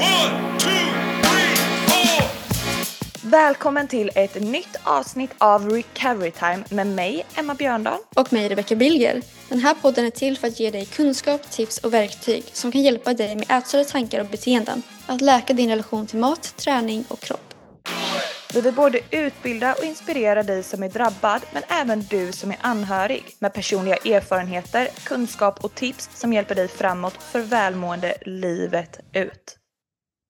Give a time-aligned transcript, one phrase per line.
[0.00, 0.68] One, two,
[1.22, 1.56] three,
[1.86, 3.30] four.
[3.30, 7.98] Välkommen till ett nytt avsnitt av Recovery Time med mig, Emma Björndal.
[8.16, 9.22] och mig Rebecca Bilger.
[9.48, 12.82] Den här podden är till för att ge dig kunskap, tips och verktyg som kan
[12.82, 14.82] hjälpa dig med ätstörda tankar och beteenden.
[15.06, 17.54] Att läka din relation till mat, träning och kropp.
[18.54, 22.58] Vi vill både utbilda och inspirera dig som är drabbad, men även du som är
[22.60, 29.59] anhörig med personliga erfarenheter, kunskap och tips som hjälper dig framåt för välmående livet ut.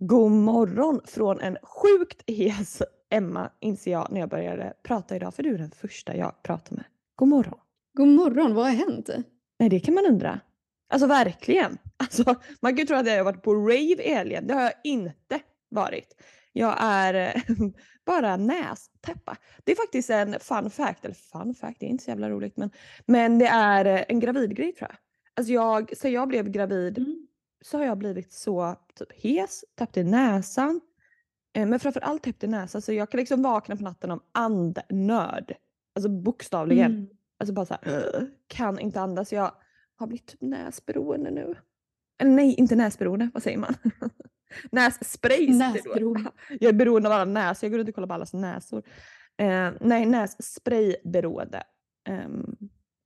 [0.02, 5.42] God morgon från en sjukt hes Emma inser jag när jag började prata idag, för
[5.42, 6.84] du är den första jag pratar med.
[7.16, 7.58] God morgon.
[7.96, 9.10] God morgon, vad har hänt?
[9.58, 10.40] Nej, det kan man undra.
[10.92, 11.78] Alltså verkligen.
[11.96, 12.24] Alltså,
[12.60, 14.46] man kan ju tro att jag har varit på rave i helgen.
[14.46, 16.16] Det har jag inte varit.
[16.52, 17.42] Jag är eh,
[18.06, 19.36] bara nästäppa.
[19.64, 22.56] Det är faktiskt en fun fact, eller fun fact, det är inte så jävla roligt
[22.56, 22.70] men,
[23.06, 24.98] men det är eh, en gravidgrej tror jag.
[25.36, 27.26] Alltså jag, sen jag blev gravid Mm.
[27.60, 30.80] Så har jag blivit så typ hes, täppt i näsan.
[31.52, 34.22] Eh, Men framför allt täppt i näsan så jag kan liksom vakna på natten av
[34.32, 35.52] andnöd.
[35.94, 36.92] Alltså bokstavligen.
[36.92, 37.08] Mm.
[37.38, 39.32] Alltså bara så här, kan inte andas.
[39.32, 39.52] Jag
[39.96, 41.54] har blivit typ näsberoende nu.
[42.18, 43.30] Eller nej, inte näsberoende.
[43.34, 43.74] Vad säger man?
[44.72, 45.58] Nässpray.
[45.58, 46.30] Näsberoende.
[46.48, 47.66] Jag är beroende av alla näsor.
[47.66, 48.82] Jag går runt och kollar på allas näsor.
[49.38, 51.62] Eh, nej, nässprayberoende.
[52.08, 52.56] Ehm,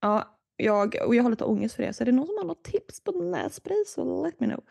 [0.00, 1.92] ja, jag, och jag har lite ångest för det.
[1.92, 4.64] Så är det någon som har något tips på nässpray så let me know.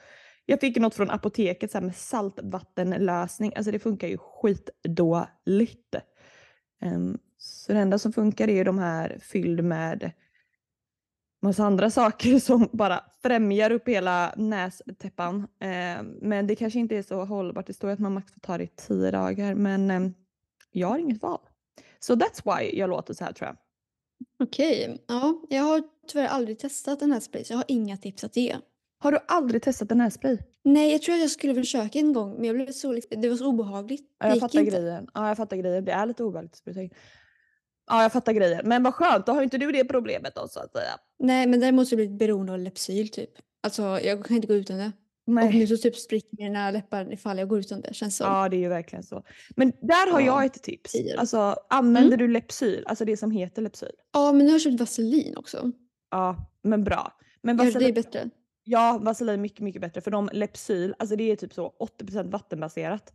[0.45, 3.53] Jag fick något från apoteket så här med saltvattenlösning.
[3.55, 5.95] Alltså det funkar ju skitdåligt.
[6.81, 10.11] Um, så det enda som funkar är ju de här fylld med
[11.41, 15.47] massa andra saker som bara främjar upp hela nästäppan.
[15.59, 17.67] Ehm, men det kanske inte är så hållbart.
[17.67, 19.55] Det står ju att man max får ta det i tio dagar.
[19.55, 20.13] Men ehm,
[20.71, 21.39] jag har inget val.
[21.99, 23.57] Så that's why jag låter så här tror jag.
[24.39, 28.23] Okej, ja, jag har tyvärr aldrig testat den här sprayen så jag har inga tips
[28.23, 28.55] att ge.
[28.99, 30.37] Har du aldrig testat en nässpray?
[30.63, 33.29] Nej, jag tror att jag skulle försöka en gång men jag blev så, liksom- det
[33.29, 34.07] var så obehagligt.
[34.19, 34.71] Ja, Det jag fattar inte.
[34.71, 35.07] grejen.
[35.13, 35.85] Ja, jag fattar grejen.
[35.85, 36.61] Det är lite obehagligt.
[37.87, 38.61] Ja, jag fattar grejen.
[38.67, 40.91] Men vad skönt, då har inte du det problemet då så att säga.
[41.19, 43.29] Nej, men däremot så jag blivit beroende av Lypsyl typ.
[43.61, 44.91] Alltså jag kan inte gå utan det.
[45.27, 45.59] Och Nej.
[45.59, 48.27] nu så typ spricker mina läppar ifall jag går utan det känns som.
[48.27, 49.23] Ja, det är ju verkligen så.
[49.55, 50.95] Men där har Ja, jag ett tips.
[51.17, 52.83] Alltså, använder du Lepsyl?
[52.87, 53.91] Alltså det som heter Lepsyl?
[54.13, 55.71] Ja, men nu har jag köpt vaselin också.
[56.11, 57.13] Ja, men bra.
[57.41, 58.29] Men Gör det vaselin, bättre?
[58.63, 60.01] ja, vaselin är mycket, mycket bättre.
[60.01, 63.13] För de Lepsyl, alltså det är typ så 80% vattenbaserat.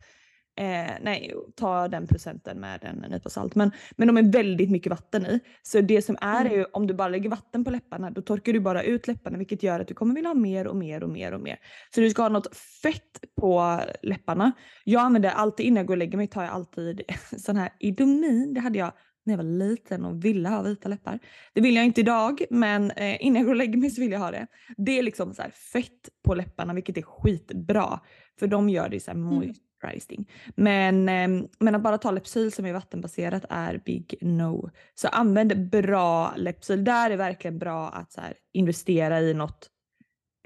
[0.58, 3.54] Eh, nej, ta den procenten med en nypa salt.
[3.54, 5.40] Men, men de är väldigt mycket vatten i.
[5.62, 8.52] Så det som är är ju om du bara lägger vatten på läpparna då torkar
[8.52, 11.10] du bara ut läpparna vilket gör att du kommer vilja ha mer och mer och
[11.10, 11.58] mer och mer.
[11.94, 14.52] Så du ska ha något fett på läpparna.
[14.84, 17.02] Jag använder alltid innan jag går och lägger mig tar jag alltid
[17.36, 18.54] sån här Idomin.
[18.54, 18.92] Det hade jag
[19.24, 21.18] när jag var liten och ville ha vita läppar.
[21.52, 24.12] Det vill jag inte idag men eh, innan jag går och lägger mig så vill
[24.12, 24.46] jag ha det.
[24.76, 28.00] Det är liksom så här fett på läpparna vilket är skitbra.
[28.38, 29.54] För de gör det så här Mm.
[29.82, 30.30] Moisturizing.
[30.56, 34.70] Men, ehm, men att bara ta Lepsyl som är vattenbaserat är big no.
[34.94, 36.84] Så använd bra Lepsyl.
[36.84, 39.68] Där är verkligen bra att så här, investera i något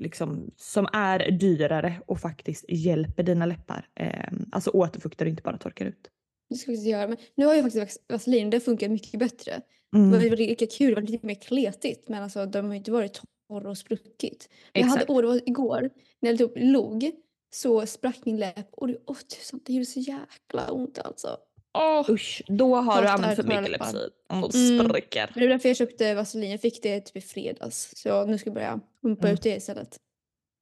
[0.03, 3.89] liksom, som är dyrare och faktiskt hjälper dina läppar.
[3.95, 6.09] Ehm, alltså återfuktar och inte bara torkar ut.
[6.51, 7.09] Det ska jag faktiskt göra.
[7.09, 9.61] Men nu har jag faktiskt vas- vaselin det funkar mycket bättre.
[9.97, 12.79] Mm, Det var lika kul, det var lite mer kletigt men alltså de har ju
[12.79, 14.49] inte varit torra och spruckit.
[14.73, 15.91] Jag hade, det var igår
[16.21, 17.11] när jag typ log
[17.55, 21.37] så sprack min läpp och det, åh tusan, det gjorde så jäkla ont alltså.
[21.79, 22.11] Åh!
[22.11, 23.93] Usch, då har du använt för mycket läppar.
[23.93, 24.11] Lepsyl.
[24.33, 24.45] Mm,
[24.79, 24.89] Mm.
[24.89, 25.31] spricker.
[25.35, 26.51] Det var därför jag köpte vaselin.
[26.51, 27.93] Jag fick det typ i fredags.
[27.97, 29.35] Så nu ska jag börja pumpa Mm.
[29.35, 29.97] ut det istället.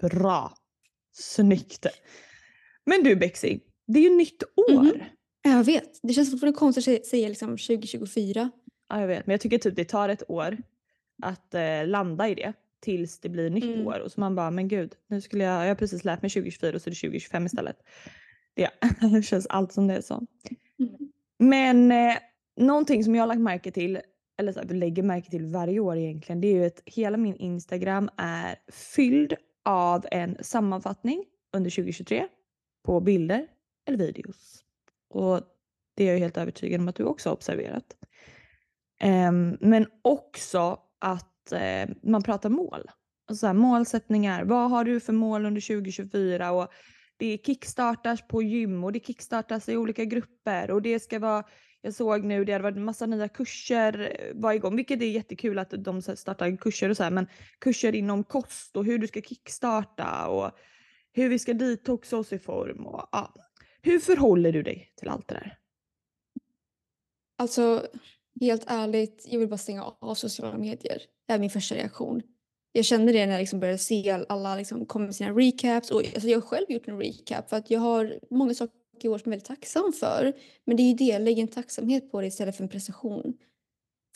[0.03, 0.55] Bra.
[1.13, 1.87] Snyggt.
[2.87, 5.11] Men du Bexi, det är ju nytt år.
[5.43, 5.99] Ja, Jag vet.
[6.03, 8.51] Det känns fortfarande konstigt att sä- säga liksom 2024.
[8.89, 9.27] Ja, jag vet.
[9.27, 10.59] Men jag tycker typ det tar ett år
[11.23, 13.87] att eh, landa i det tills det blir nytt Mm.
[13.87, 14.01] år.
[14.01, 16.75] Och så man bara, men gud, nu skulle jag, jag har precis lärt mig 2024
[16.75, 17.77] och så är det 2025 istället.
[18.55, 18.71] Det,
[19.17, 20.27] det känns allt som det är så.
[20.79, 21.11] Mm.
[21.39, 22.17] Men eh,
[22.57, 24.01] någonting som jag har lagt märke till,
[24.39, 27.37] eller så här, lägger märke till varje år egentligen, det är ju att hela min
[27.37, 32.27] Instagram är fylld av en sammanfattning under 2023
[32.85, 33.47] på bilder
[33.89, 34.65] eller videos.
[35.11, 35.41] Och
[35.97, 37.97] det är jag helt övertygad om att du också har observerat.
[39.01, 42.91] Ehm, men också att eh, man pratar mål.
[43.29, 44.45] Alltså så här, målsättningar.
[44.45, 46.53] Vad har du för mål under 2024?
[46.53, 46.69] Och
[47.17, 51.45] det kickstartas på gym och det kickstartas i olika grupper och det ska vara
[51.83, 55.59] jag såg nu det hade varit massa nya kurser eh, var igång, vilket är jättekul
[55.59, 57.27] att de startar kurser och så här, men
[57.59, 60.51] kurser inom kost och hur du ska kickstarta och
[61.13, 63.35] hur vi ska detoxa oss i form och ja.
[63.83, 65.59] Hur förhåller du dig till allt det där?
[67.39, 67.87] Alltså,
[68.41, 71.03] helt ärligt, jag vill bara stänga av sociala medier.
[71.31, 72.23] Det är min första reaktion.
[72.73, 75.91] Jag kände det när jag liksom började se all- alla liksom kom med sina recaps.
[75.91, 79.09] Och, alltså jag har själv gjort en recap för att jag har många saker i
[79.09, 80.33] år som jag är väldigt tacksam för.
[80.65, 83.35] Men det är ju det, lägg en tacksamhet på det istället för en prestation.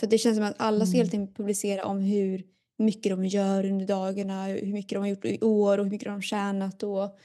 [0.00, 1.34] För det känns som att alla ska Mm.
[1.34, 2.43] publicera om hur
[2.78, 6.06] mycket de gör under dagarna, hur mycket de har gjort i år och hur mycket
[6.06, 6.82] de har tjänat.
[6.82, 7.19] Och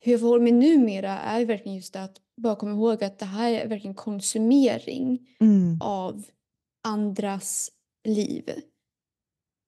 [0.00, 3.24] hur jag förhåller mig numera är verkligen just det att bara komma ihåg att det
[3.26, 5.78] här är verkligen konsumering Mm.
[5.80, 6.22] av
[6.88, 7.70] andras
[8.04, 8.50] liv.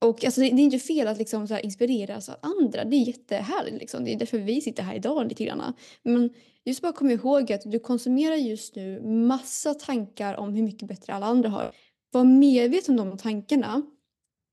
[0.01, 2.85] Och alltså, det, det är inte fel att liksom så inspireras av andra.
[2.85, 3.79] Det är jättehärligt.
[3.79, 4.05] Liksom.
[4.05, 5.75] Det är därför vi sitter här idag lite grann.
[6.03, 6.31] Men
[6.65, 11.13] just bara kom ihåg att du konsumerar just nu massa tankar om hur mycket bättre
[11.15, 11.73] alla andra har.
[12.13, 13.83] Var medveten om de tankarna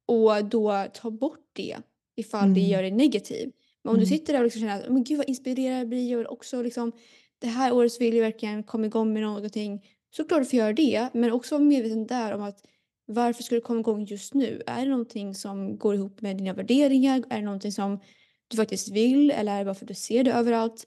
[0.07, 1.77] och då ta bort det
[2.15, 2.71] ifall det Mm.
[2.71, 3.51] gör dig negativ.
[3.83, 4.17] Men om du Mm.
[4.17, 6.61] sitter där och liksom känner att men gud vad inspirerad jag blir, jag vill också
[6.61, 6.91] liksom
[7.39, 9.85] det här året vill jag verkligen komma igång med någonting.
[10.15, 12.59] Såklart du får göra det, men också vara medveten där om att
[13.07, 14.62] varför ska du komma igång just nu?
[14.68, 17.24] Är det någonting som går ihop med dina värderingar?
[17.30, 18.00] Är det någonting som
[18.48, 20.86] du faktiskt vill eller är det bara för att du ser det överallt?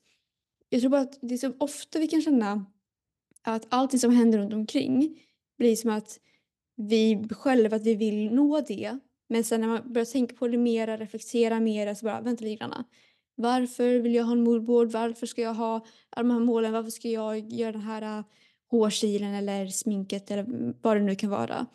[0.68, 2.66] Jag tror bara att det är så ofta vi kan känna
[3.42, 5.20] att allting som händer runt omkring
[5.58, 6.18] blir som att
[6.76, 8.98] vi själva att vi vill nå det.
[9.28, 12.56] Men sen när man börjar tänka på det mera, reflektera mera så bara vänta lite
[12.56, 12.84] grann.
[13.34, 14.90] Varför vill jag ha en moodboard?
[14.90, 16.72] Varför ska jag ha alla de här målen?
[16.72, 18.24] Varför ska jag göra den här eh,
[18.70, 21.66] hårstilen eller sminket eller vad det nu kan vara?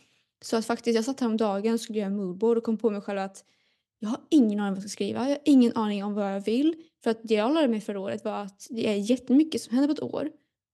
[0.45, 2.77] Så att faktiskt, jag satt här om dagen och skulle göra en moodboard och kom
[2.77, 3.43] på mig själv att
[3.99, 5.19] jag har ingen aning om vad jag ska skriva.
[5.23, 6.75] Jag har ingen aning om vad jag vill.
[7.03, 9.87] För att det jag lärde mig förra året var att det är jättemycket som händer
[9.87, 10.31] på ett år.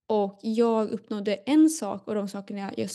[0.08, 2.90] Och jag uppnådde en sak och de sakerna jag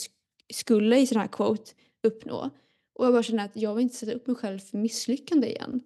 [0.53, 1.71] skulle i sån här quote
[2.03, 2.49] uppnå.
[2.95, 5.81] Och jag bara kände att jag vill inte sätta upp mig själv för misslyckande igen.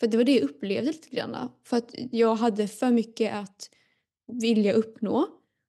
[0.00, 1.48] För det var det jag upplevde lite grann.
[1.64, 3.70] För att jag hade för mycket att
[4.32, 5.26] vilja uppnå.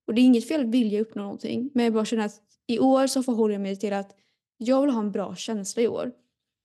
[0.08, 1.72] Och det är inget fel att vilja uppnå någonting.
[1.74, 4.16] Men jag bara känner att i år så förhåller jag mig till att
[4.62, 6.12] jag vill ha en bra känsla i år.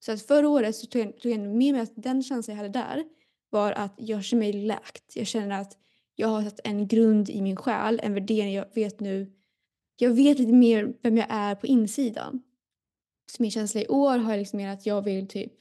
[0.01, 2.63] Så att förra året så tog jag, tog jag med mig att den känslan jag
[2.65, 3.05] hade där
[3.51, 5.17] var att jag känner mig läkt.
[5.17, 5.77] Jag känner att
[6.15, 9.33] jag har satt en grund i min själ, en värdering jag vet nu.
[9.97, 12.43] Jag vet lite mer vem jag är på insidan.
[13.33, 15.53] Så min känsla i år har jag liksom mer att jag vill typ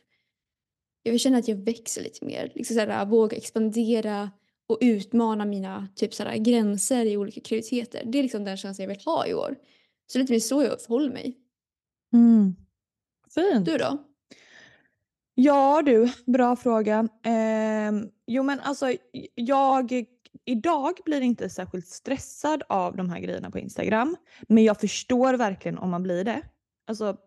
[1.03, 2.51] jag vill känna att jag växer lite mer.
[2.55, 4.31] Liksom såhär, våga expandera
[4.67, 8.03] och utmana mina typ såhär, gränser i olika kreativiteter.
[8.05, 9.55] Det är liksom den känslan jag vill ha i år.
[10.07, 11.37] Så lite mer så jag förhåller mig.
[12.13, 12.55] Mm.
[13.33, 13.65] Fint.
[13.65, 14.03] Du då?
[15.35, 17.07] Ja du, bra fråga.
[17.23, 18.93] Ehm, jo men alltså
[19.35, 20.05] jag
[20.45, 24.15] idag blir inte särskilt stressad av de här grejerna på Instagram.
[24.47, 26.41] Men jag förstår verkligen om man blir det.
[26.87, 27.17] Alltså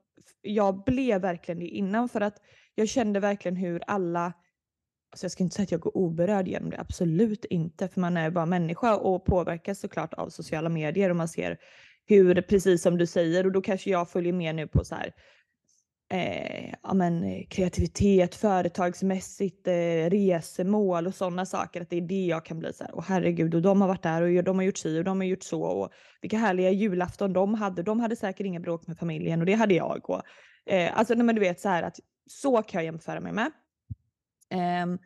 [0.42, 2.36] jag blev verkligen det innan för att
[2.74, 4.32] jag kände verkligen hur alla
[5.10, 7.88] Alltså jag ska inte säga att jag går oberörd genom det, absolut inte.
[7.88, 11.58] För man är bara människa och påverkas såklart av sociala medier och man ser
[12.06, 15.12] hur, precis som du säger, och då kanske jag följer med nu på så här
[16.12, 21.80] eh, ja, men, eh, kreativitet, företagsmässigt, eh, resemål och sådana saker.
[21.80, 24.02] Att det är det jag kan bli så här, åh herregud, och de har varit
[24.02, 25.62] där och de har gjort si och de har gjort så.
[25.62, 27.82] Och vilka härliga julafton de hade.
[27.82, 30.10] De hade säkert inga bråk med familjen och det hade jag.
[30.10, 30.22] Och,
[30.66, 33.50] eh, alltså nej, men du vet så här att så kan jag jämföra mig med.
[34.50, 34.98] Ehm,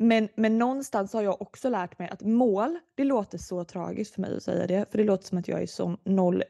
[0.00, 4.20] men, men någonstans har jag också lärt mig att mål, det låter så tragiskt för
[4.20, 6.42] mig att säga det, för det låter som att jag är som noll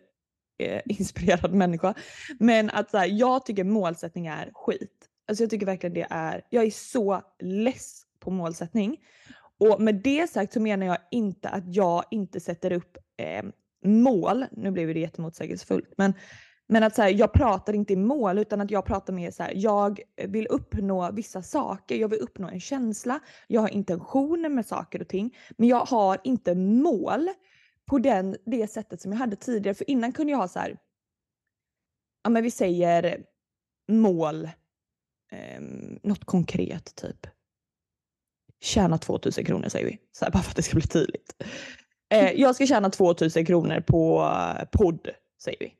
[0.58, 1.94] eh, inspirerad människa.
[2.38, 5.08] Men att så här, jag tycker målsättning är skit.
[5.28, 8.96] Alltså jag tycker verkligen det är, jag är så less på målsättning.
[9.58, 13.42] Och med det sagt så menar jag inte att jag inte sätter upp eh,
[13.84, 16.14] mål, nu blev det jättemotsägelsefullt, men,
[16.72, 19.42] men att så här, jag pratar inte i mål utan att jag pratar mer så
[19.42, 24.66] här, jag vill uppnå vissa saker, jag vill uppnå en känsla, jag har intentioner med
[24.66, 27.28] saker och ting, men jag har inte mål
[27.86, 29.74] på den, det sättet som jag hade tidigare.
[29.74, 30.78] För innan kunde jag ha så här,
[32.24, 33.24] ja men vi säger
[33.88, 34.44] mål,
[35.32, 35.60] eh,
[36.02, 37.26] något konkret typ.
[38.60, 41.42] Tjäna 2000 kronor säger vi, så här, bara för att det ska bli tydligt.
[42.10, 45.08] Eh, jag ska tjäna 2000 kronor på eh, podd
[45.42, 45.74] säger vi.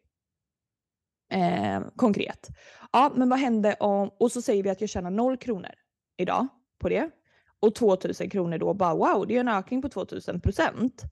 [1.31, 2.49] Eh, konkret.
[2.93, 5.71] Ja, men vad hände om, och så säger vi att jag tjänar 0 kronor
[6.17, 6.47] idag
[6.79, 7.11] på det.
[7.61, 11.03] Och 2000 kronor då, bara wow, det är en ökning på 2000 procent.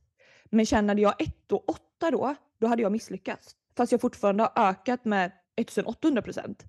[0.51, 3.57] Men tjänade jag 1 och 8 då, då hade jag misslyckats.
[3.77, 6.65] Fast jag fortfarande har ökat med 1800 procent.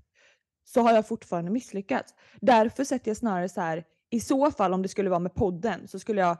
[0.63, 2.13] Så har jag fortfarande misslyckats.
[2.41, 5.87] Därför sätter jag snarare så här, i så fall om det skulle vara med podden
[5.87, 6.37] så skulle jag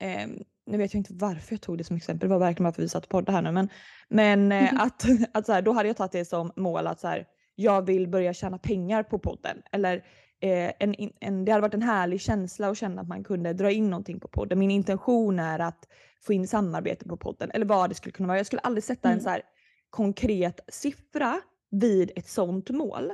[0.00, 0.28] eh,
[0.66, 2.88] nu vet jag inte varför jag tog det som exempel, det var verkligen varför vi
[2.88, 3.52] satt och poddade här nu.
[3.52, 3.68] Men,
[4.08, 4.80] men eh, Mhm.
[4.80, 7.86] att, att så här, då hade jag tagit det som mål att så här, jag
[7.86, 9.62] vill börja tjäna pengar på podden.
[9.72, 9.96] Eller
[10.40, 13.70] eh, en, en, det hade varit en härlig känsla att känna att man kunde dra
[13.70, 14.58] in någonting på podden.
[14.58, 15.88] Min intention är att
[16.26, 17.50] få in samarbete på podden.
[17.54, 18.38] Eller vad det skulle kunna vara.
[18.38, 19.24] Jag skulle aldrig sätta en Mm.
[19.24, 19.42] så här
[19.90, 23.12] konkret siffra vid ett sånt mål.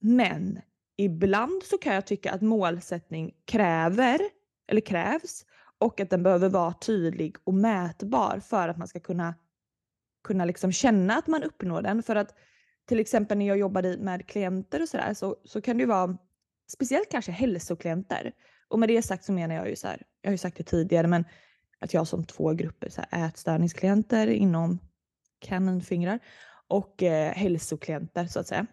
[0.00, 0.60] Men
[0.96, 4.20] ibland så kan jag tycka att målsättning kräver,
[4.68, 5.44] eller krävs,
[5.78, 9.34] och att den behöver vara tydlig och mätbar för att man ska kunna,
[10.24, 12.02] kunna liksom känna att man uppnår den.
[12.02, 12.34] För att
[12.88, 16.18] till exempel när jag jobbade med klienter och sådär så, så kan det ju vara
[16.70, 18.32] speciellt kanske hälsoklienter.
[18.68, 20.64] Och med det sagt så menar jag ju så här, jag har ju sagt det
[20.64, 21.24] tidigare, men
[21.78, 24.78] att jag som två grupper, så här, ätstörningsklienter inom
[25.38, 26.18] kaninfingrar
[26.68, 28.66] och eh, hälsoklienter så att säga.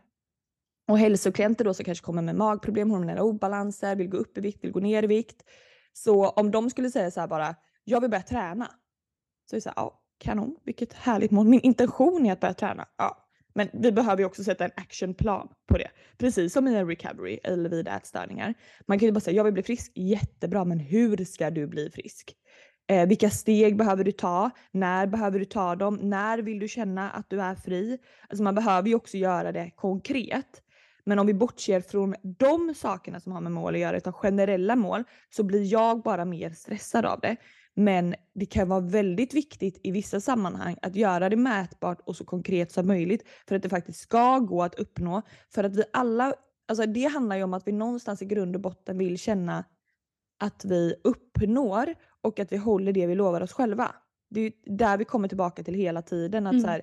[0.88, 4.64] Och hälsoklienter då som kanske kommer med magproblem, hormonella obalanser, vill gå upp i vikt,
[4.64, 5.44] vill gå ner i vikt.
[5.98, 8.72] Så om de skulle säga så här bara, jag vill börja träna.
[9.50, 11.48] Så är det så här, ja kanon, vilket härligt mål.
[11.48, 12.86] Min intention är att börja träna.
[12.98, 15.88] Ja, men vi behöver ju också sätta en actionplan på det.
[16.18, 18.54] Precis som i en recovery eller vid ätstörningar.
[18.88, 19.92] Man kan ju bara säga, jag vill bli frisk.
[19.96, 22.36] Jättebra, men hur ska du bli frisk?
[22.88, 24.50] Eh, vilka steg behöver du ta?
[24.72, 26.00] När behöver du ta dem?
[26.02, 27.98] När vill du känna att du är fri?
[28.30, 30.62] Alltså man behöver ju också göra det konkret.
[31.06, 34.76] Men om vi bortser från de sakerna som har med mål att göra, utan generella
[34.76, 37.36] mål, så blir jag bara mer stressad av det.
[37.74, 42.26] Men det kan vara väldigt viktigt i vissa sammanhang att göra det mätbart och så
[42.26, 45.22] konkret som möjligt för att det faktiskt ska gå att uppnå.
[45.54, 46.34] För att vi alla,
[46.68, 49.64] alltså det handlar ju om att vi någonstans i grund och botten vill känna
[50.40, 53.96] att vi uppnår och att vi håller det vi lovar oss själva.
[54.30, 56.48] Det är ju där vi kommer tillbaka till hela tiden.
[56.48, 56.64] Att Mm.
[56.64, 56.82] så här,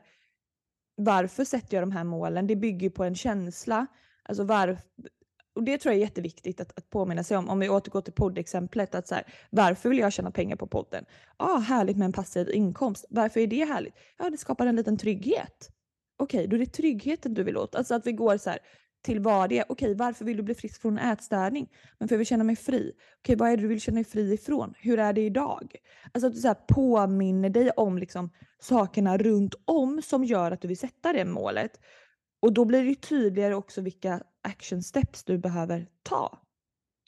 [0.97, 2.47] varför sätter jag de här målen?
[2.47, 3.87] Det bygger på en känsla.
[4.29, 4.79] Alltså var,
[5.55, 7.49] och det tror jag är jätteviktigt att, att påminna sig om.
[7.49, 8.95] Om vi återgår till poddexemplet.
[8.95, 11.05] Att så här, varför vill jag tjäna pengar på podden?
[11.38, 13.05] Ja, ah, härligt med en passiv inkomst.
[13.11, 13.95] Varför är det härligt?
[14.19, 15.71] Ja, det skapar en liten trygghet.
[16.19, 17.75] Okej, då är det tryggheten du vill åt.
[17.75, 18.59] Alltså att vi går så här
[19.02, 19.64] till vad det är.
[19.69, 21.69] Okej, varför vill du bli frisk från ätstörning?
[21.99, 22.93] Men för jag vill känna mig fri.
[23.19, 24.75] Okej, vad är det du vill känna dig fri ifrån?
[24.79, 25.76] Hur är det idag?
[26.12, 30.61] Alltså att du så här påminner dig om liksom sakerna runt om som gör att
[30.61, 31.81] du vill sätta det målet.
[32.42, 36.38] Och då blir det ju tydligare också vilka action steps du behöver ta.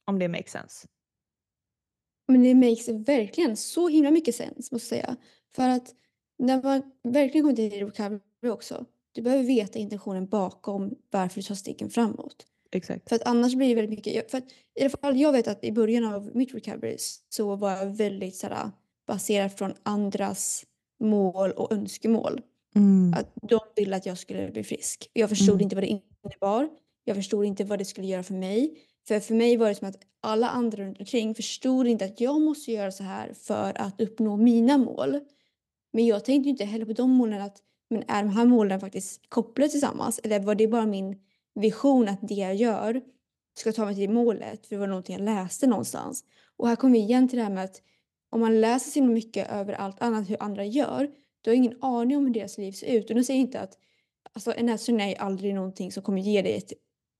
[0.04, 0.88] Om det makes sense.
[2.28, 5.16] Men det makes verkligen så himla mycket sens måste jag säga.
[5.56, 5.94] För att
[6.38, 8.84] när man verkligen kommer till recovery också.
[9.12, 12.46] Du behöver veta intentionen bakom varför du tar stegen framåt.
[12.72, 13.08] Exakt.
[13.08, 14.30] För att annars blir det väldigt mycket.
[14.30, 16.96] För att i alla fall jag vet att i början av mitt recovery
[17.28, 18.70] så var jag väldigt sådär,
[19.06, 20.64] baserad från andras
[21.00, 22.40] mål och önskemål.
[22.74, 23.14] Mm.
[23.14, 25.10] Att de ville att jag skulle bli frisk.
[25.12, 25.60] Jag förstod Mm.
[25.60, 26.68] inte vad det innebar.
[27.04, 28.78] Jag förstod inte vad det skulle göra för mig.
[29.08, 32.40] För för mig var det som att alla andra runt omkring förstod inte att jag
[32.40, 35.20] måste göra så här för att uppnå mina mål.
[35.92, 37.58] Men jag tänkte inte heller på de målen att
[37.90, 40.20] men är de här målen faktiskt kopplade tillsammans?
[40.24, 41.16] Eller var det bara min
[41.54, 43.00] vision att det jag gör
[43.58, 44.66] ska ta mig till målet?
[44.66, 46.24] För det var någonting jag läste någonstans.
[46.56, 47.82] Och här kommer vi igen till det här med att
[48.30, 51.10] om man läser så mycket över allt annat hur andra gör
[51.44, 53.10] du har ingen aning om hur deras liv ser ut.
[53.10, 53.78] Och nu säger jag inte att
[54.32, 56.72] alltså, en ätstörning är aldrig någonting som kommer ge dig ett,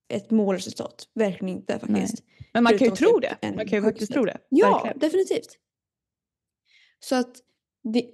[0.09, 1.09] ett målresultat.
[1.15, 2.23] Verkligen inte faktiskt.
[2.53, 3.53] Men man kan ju tro typ det.
[3.57, 4.39] Man kan ju faktiskt tro det.
[4.49, 4.99] Ja, Verkligen.
[4.99, 5.59] definitivt.
[7.01, 7.37] Så att
[7.93, 8.07] det,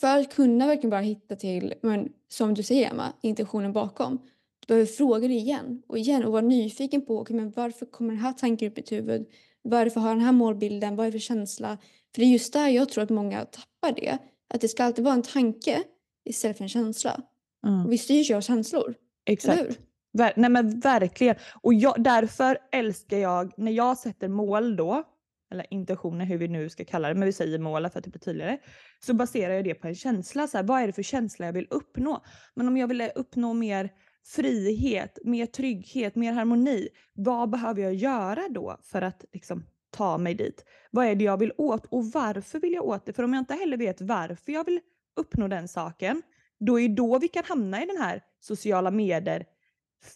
[0.00, 4.18] för att kunna verkligen bara hitta till, men, som du säger Emma, intentionen bakom.
[4.60, 8.10] Du behöver fråga dig igen och igen och vara nyfiken på okay, men varför kommer
[8.10, 9.26] den här tanken upp i ditt huvud?
[9.62, 10.96] Varför har den här målbilden?
[10.96, 11.78] Vad är det för känsla?
[12.14, 14.18] För det är just där jag tror att många tappar det.
[14.54, 15.82] Att det ska alltid vara en tanke
[16.24, 17.22] istället för en känsla.
[17.66, 17.84] Mm.
[17.84, 18.94] Och vi styrs ju av känslor,
[19.26, 19.78] Exakt.
[20.12, 21.36] Ver- nej men verkligen.
[21.62, 25.04] Och jag, därför älskar jag när jag sätter mål då,
[25.52, 28.10] eller intentioner hur vi nu ska kalla det, men vi säger mål för att det
[28.10, 28.58] blir tydligare.
[29.00, 30.46] Så baserar jag det på en känsla.
[30.46, 32.22] Så här, vad är det för känsla jag vill uppnå?
[32.54, 33.90] Men om jag vill uppnå mer
[34.24, 36.88] frihet, mer trygghet, mer harmoni.
[37.12, 40.64] Vad behöver jag göra då för att liksom, ta mig dit?
[40.90, 43.12] Vad är det jag vill åt och varför vill jag åt det?
[43.12, 44.80] För om jag inte heller vet varför jag vill
[45.16, 46.22] uppnå den saken,
[46.60, 49.44] då är då vi kan hamna i den här sociala medier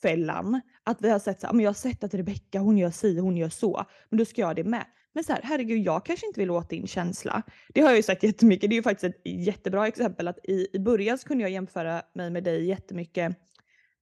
[0.03, 0.61] fällan.
[0.85, 3.19] Att vi har sett så här, "Men jag har sett att Rebecka hon gör si,
[3.19, 3.85] hon gör så.
[4.09, 4.87] Men då ska jag det med.
[5.17, 7.43] Men så här, herregud jag kanske inte vill åt din känsla.
[7.75, 8.71] Det har jag ju sagt jättemycket.
[8.71, 12.03] Det är ju faktiskt ett jättebra exempel att i, i början så kunde jag jämföra
[12.15, 13.37] mig med dig jättemycket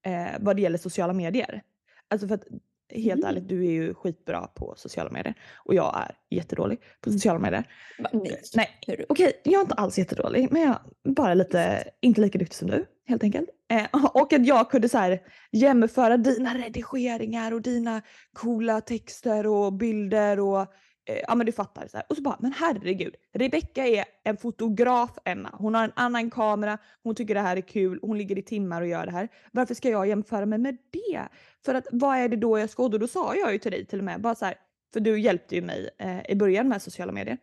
[0.06, 1.62] eh, vad det gäller sociala medier.
[2.08, 2.44] Alltså för att
[2.90, 3.24] helt Mm.
[3.28, 7.64] ärligt, du är ju skitbra på sociala medier och jag är jättedålig på sociala medier.
[7.98, 8.40] Va, Nej.
[8.54, 9.04] Nej, Hörru.
[9.08, 12.68] Okej, jag är inte alls jättedålig, men jag är bara lite, inte lika duktig som
[12.70, 13.48] du helt enkelt.
[13.70, 15.20] Eh, och att jag kunde så här
[15.52, 20.66] jämföra dina redigeringar och dina coola texter och bilder och eh,
[21.06, 21.88] Eh, ja men du fattar.
[21.88, 22.06] Så här.
[22.08, 25.50] Och så bara, men herregud, Rebecka är en fotograf Emma.
[25.52, 28.80] Hon har en annan kamera, hon tycker det här är kul, hon ligger i timmar
[28.82, 29.28] och gör det här.
[29.52, 31.22] Varför ska jag jämföra mig med det?
[31.64, 33.86] För att vad är det då jag ska Och då sa jag ju till dig
[33.86, 34.54] till och med, bara så här,
[34.92, 37.38] för du hjälpte ju mig eh, i början med sociala medier.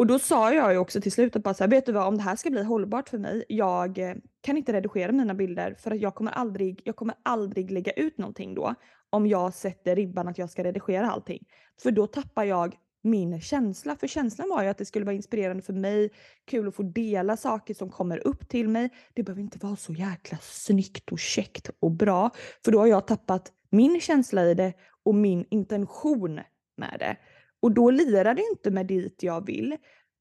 [0.00, 2.06] Och då sa jag ju också till slut att bara så här, vet du vad,
[2.06, 5.74] om det här ska bli hållbart för mig, jag eh, kan inte redigera mina bilder
[5.78, 8.74] för att jag kommer aldrig, jag kommer aldrig lägga ut någonting då
[9.10, 11.46] om jag sätter ribban att jag ska redigera allting.
[11.82, 13.96] För då tappar jag min känsla.
[13.96, 16.10] För känslan var ju att det skulle vara inspirerande för mig,
[16.46, 18.90] kul att få dela saker som kommer upp till mig.
[19.14, 22.30] Det behöver inte vara så jäkla snyggt och käckt och bra.
[22.64, 24.72] För då har jag tappat min känsla i det
[25.04, 26.40] och min intention
[26.76, 27.16] med det.
[27.60, 29.76] Och då lirar det inte med dit jag vill.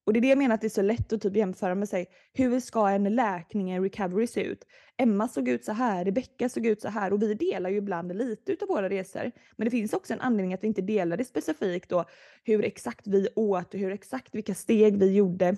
[0.06, 1.90] Och det är det jag menar att det är så lätt att typ jämföra med
[1.90, 2.08] sig.
[2.34, 4.66] Hur ska en läkning, en recovery se ut?
[4.98, 8.18] Emma såg ut så här, Rebecka såg ut så här och vi delar ju ibland
[8.18, 9.32] lite utav våra resor.
[9.58, 12.06] Men det finns också en anledning att vi inte delar det specifikt då.
[12.44, 15.58] Hur exakt vi åt och hur exakt vilka steg vi gjorde.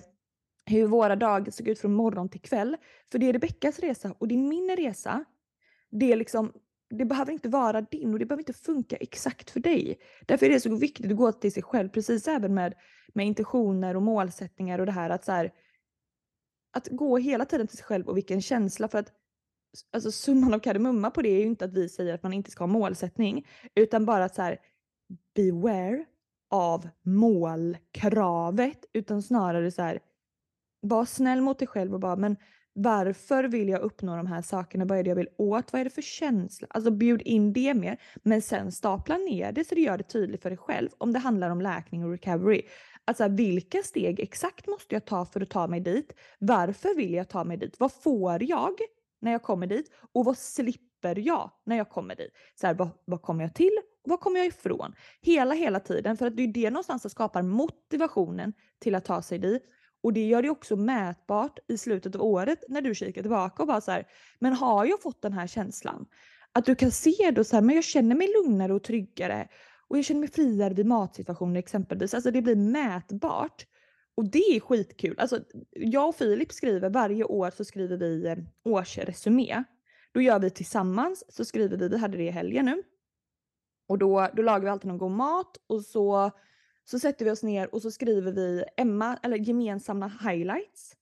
[0.66, 2.76] Hur våra dagar såg ut från morgon till kväll.
[3.12, 5.24] För det är Rebeckas resa och det är min resa.
[5.90, 6.52] Det är liksom
[6.98, 9.98] det behöver inte vara din och det behöver inte funka exakt för dig.
[10.26, 12.74] Därför är det så viktigt att gå till sig själv, precis även med,
[13.14, 15.52] med intentioner och målsättningar och det här att så här,
[16.72, 19.12] att gå hela tiden till sig själv och vilken känsla för att
[19.92, 22.50] alltså summan av kardemumma på det är ju inte att vi säger att man inte
[22.50, 24.58] ska ha målsättning utan bara att så här
[25.34, 26.04] beware
[26.50, 30.00] av målkravet utan snarare så här
[30.80, 32.36] var snäll mot dig själv och bara men
[32.74, 34.84] varför vill jag uppnå de här sakerna?
[34.84, 35.72] Vad är det jag vill åt?
[35.72, 36.66] Vad är det för känsla?
[36.70, 38.00] Alltså bjud in det mer.
[38.22, 40.88] Men sen stapla ner det så du gör det tydligt för dig själv.
[40.98, 42.62] Om det handlar om läkning och recovery.
[43.04, 46.12] Alltså vilka steg exakt måste jag ta för att ta mig dit?
[46.38, 47.80] Varför vill jag ta mig dit?
[47.80, 48.78] Vad får jag
[49.20, 49.90] när jag kommer dit?
[50.12, 52.32] Och vad slipper jag när jag kommer dit?
[52.60, 53.78] Så här, vad, vad kommer jag till?
[54.04, 54.94] Och vad kommer jag ifrån?
[55.20, 56.16] Hela, hela tiden.
[56.16, 59.62] För att det är det någonstans som skapar motivationen till att ta sig dit.
[60.02, 63.66] Och det gör det också mätbart i slutet av året när du kikar tillbaka och
[63.66, 64.06] bara så här,
[64.38, 66.06] men har jag fått den här känslan?
[66.52, 69.48] Att du kan se då så här, men jag känner mig lugnare och tryggare
[69.88, 72.14] och jag känner mig friare vid matsituationer exempelvis.
[72.14, 73.66] Alltså det blir mätbart.
[74.14, 75.18] Och det är skitkul.
[75.18, 75.40] Alltså,
[75.70, 79.64] jag och Filip skriver varje år så skriver vi eh, årsresumé.
[80.12, 82.82] Då gör vi tillsammans, så skriver vi, vi hade det i helgen nu.
[83.88, 86.30] Och då, då lagar vi alltid någon god mat och så
[86.84, 90.92] så sätter vi oss ner och så skriver vi Emma, eller gemensamma highlights.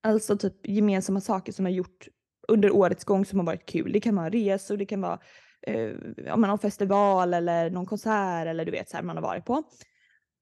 [0.00, 2.08] Alltså typ gemensamma saker som har gjort
[2.48, 3.92] under årets gång som har varit kul.
[3.92, 5.18] Det kan vara resor, det kan vara
[5.66, 9.62] eh, någon festival eller någon konsert eller du vet så här man har varit på.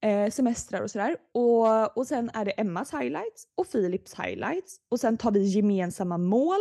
[0.05, 1.16] Eh, semestrar och sådär.
[1.35, 4.76] Och, och sen är det Emmas highlights och Philips highlights.
[4.90, 6.61] Och sen tar vi gemensamma mål,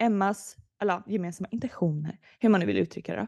[0.00, 3.26] Emmas, eller gemensamma intentioner, hur man nu vill uttrycka det.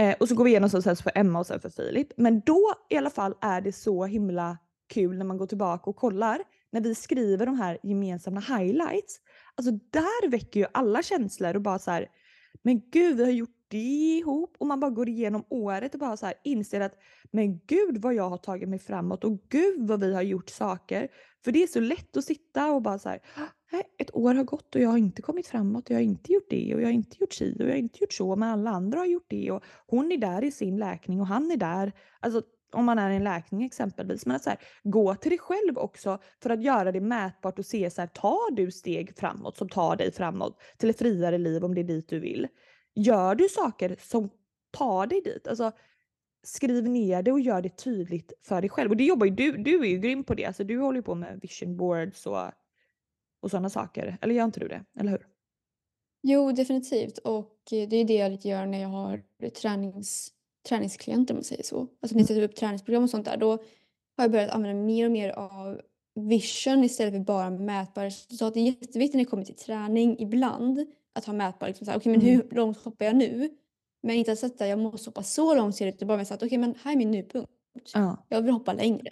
[0.00, 2.08] Eh, och så går vi igenom så sen för Emma och sen för Filip.
[2.16, 4.58] Men då i alla fall är det så himla
[4.88, 6.38] kul när man går tillbaka och kollar.
[6.72, 9.20] När vi skriver de här gemensamma highlights.
[9.54, 12.06] Alltså där väcker ju alla känslor och bara så här,
[12.62, 13.76] men gud vi har gjort det
[14.18, 16.94] ihop och man bara går igenom året och bara så här inser att
[17.30, 21.08] men gud vad jag har tagit mig framåt och gud vad vi har gjort saker.
[21.44, 23.20] För det är så lätt att sitta och bara så här,
[23.98, 26.74] ett år har gått och jag har inte kommit framåt, jag har inte gjort det
[26.74, 28.98] och jag har inte gjort si och jag har inte gjort så men alla andra
[28.98, 31.92] har gjort det och hon är där i sin läkning och han är där.
[32.20, 34.26] Alltså om man är i en läkning exempelvis.
[34.26, 37.66] Men att så här, gå till dig själv också för att göra det mätbart och
[37.66, 41.64] se så här, tar du steg framåt som tar dig framåt till ett friare liv
[41.64, 42.48] om det är dit du vill.
[42.94, 44.30] Gör du saker som
[44.70, 45.48] tar dig dit?
[45.48, 45.72] Alltså,
[46.42, 48.90] skriv ner det och gör det tydligt för dig själv.
[48.90, 50.44] Och det jobbar ju du, du är ju grym på det.
[50.44, 52.38] Alltså, du håller ju på med vision boards och,
[53.40, 54.18] och sådana saker.
[54.20, 54.84] Eller gör inte du det?
[55.00, 55.26] Eller hur?
[56.22, 57.18] Jo, definitivt.
[57.18, 60.32] Och eh, det är det jag gör när jag har tränings,
[60.68, 61.80] träningsklienter om man säger så.
[61.80, 63.36] Alltså när jag sätter upp träningsprogram och sånt där.
[63.36, 63.50] Då
[64.16, 65.80] har jag börjat använda mer och mer av
[66.14, 68.54] vision istället för bara mätbara resultat.
[68.54, 72.12] Det är jätteviktigt när det kommer till träning ibland att ha mätbara, liksom här, okay,
[72.12, 72.34] men Mm.
[72.34, 73.50] hur långt hoppar jag nu?
[74.02, 76.32] Men inte att sätta, jag måste hoppa så långt ser det ut, bara med att
[76.32, 77.50] okej okay, men här är min nupunkt.
[77.94, 79.10] Ja, Jag vill hoppa längre.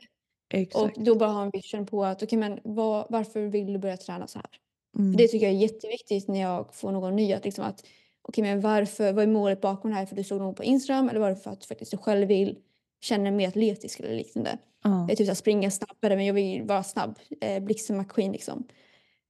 [0.50, 0.98] Exakt.
[0.98, 3.96] Och då bara ha en vision på att okej men vad, varför vill du börja
[3.96, 4.50] träna så här?
[4.98, 5.12] Mm.
[5.12, 7.32] För det tycker jag är jätteviktigt när jag får någon ny.
[7.32, 7.84] Att liksom att,
[8.22, 10.06] okej men varför, vad är målet bakom det här?
[10.06, 12.56] För du såg någon på Instagram eller var det för att faktiskt du själv vill
[13.00, 14.58] känna dig mer atletisk eller liknande?
[14.84, 15.06] ja.
[15.08, 17.18] Jag typ så här, springa snabbare men jag vill vara snabb.
[17.40, 18.68] Eh, Blixten McQueen liksom.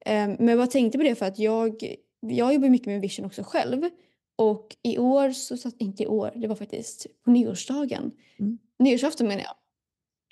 [0.07, 3.27] Eh, men jag bara tänkte på det för att jag, jag jobbar mycket med vision
[3.27, 3.91] också själv.
[4.37, 8.11] Och i år så satt, inte i år, det var faktiskt på nyårsdagen.
[8.39, 8.59] Mm.
[8.79, 9.55] Nyårsafton menar jag.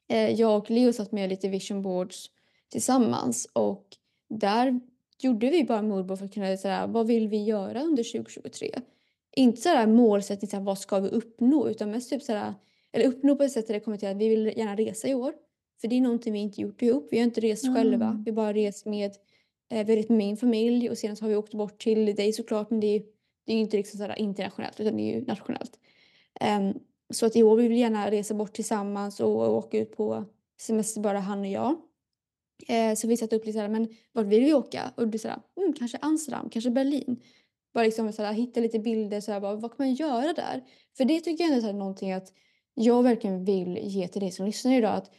[0.08, 2.30] Eh, jag och Leo satt med lite vision boards
[2.68, 3.86] tillsammans och
[4.28, 4.80] där
[5.18, 8.70] gjorde vi bara moodboard för att kunna säga vad vill vi göra under 2023?
[9.36, 11.68] Inte så här målsättning, så här, vad ska vi uppnå?
[11.68, 12.54] Utan mest typ så här,
[12.92, 15.14] eller uppnå på ett sätt där det kommer till att vi vill gärna resa i
[15.14, 15.32] år.
[15.80, 17.08] För det är någonting vi inte gjort ihop.
[17.10, 18.06] Vi har inte rest själva.
[18.06, 18.24] Mm.
[18.24, 19.12] Vi har bara rest med,
[19.70, 22.32] eh, vi har med min familj och sen så har vi åkt bort till dig
[22.32, 22.70] såklart.
[22.70, 23.02] Men det är,
[23.44, 25.78] det är ju inte liksom internationellt utan det är ju nationellt.
[26.40, 26.74] Ehm,
[27.14, 30.24] så att i år vill vi gärna resa bort tillsammans och, och åka ut på
[30.60, 31.76] semester bara han och jag.
[32.68, 34.92] Eh, så vi satte upp lite såhär, men vart vill vi åka?
[34.96, 37.22] Och du såhär, mm, kanske Amsterdam, kanske Berlin.
[37.74, 40.64] Bara liksom såhär, hitta lite bilder, såhär, bara, vad kan man göra där?
[40.96, 42.32] För det tycker jag ändå är någonting att
[42.74, 44.94] jag verkligen vill ge till dig som lyssnar idag.
[44.94, 45.10] Att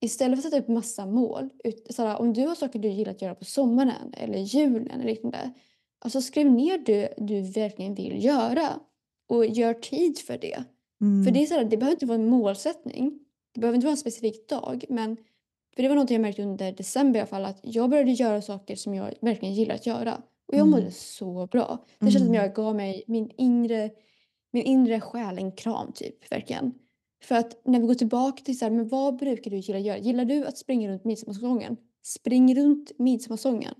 [0.00, 3.12] istället för att sätta upp massa mål, ut, såhär, om du har saker du gillar
[3.12, 5.52] att göra på sommaren eller julen eller liksom liknande.
[5.98, 8.80] Alltså skriv ner det du verkligen vill göra
[9.28, 10.64] och gör tid för det.
[11.04, 11.24] Mm.
[11.24, 13.18] För det, är så här, det behöver inte vara en målsättning.
[13.54, 14.84] Det behöver inte vara en specifik dag.
[14.88, 15.16] Men
[15.76, 17.44] för det var något jag märkte under december i alla fall.
[17.44, 20.14] Att jag började göra saker som jag verkligen gillar att göra.
[20.48, 20.70] Och jag Mm.
[20.70, 21.84] mådde så bra.
[21.98, 22.42] Det kändes som Mm.
[22.42, 23.90] jag gav mig min inre,
[24.52, 26.32] min inre själ en kram typ.
[26.32, 26.72] Verkligen.
[27.22, 29.84] För att när vi går tillbaka till så här, men vad brukar du gilla att
[29.84, 29.98] göra?
[29.98, 31.76] Gillar du att springa runt midsommarstången?
[32.02, 33.74] Spring runt midsommarstången.